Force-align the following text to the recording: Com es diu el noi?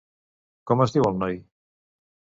Com 0.71 0.81
es 0.87 0.95
diu 0.95 1.05
el 1.13 1.19
noi? 1.25 1.39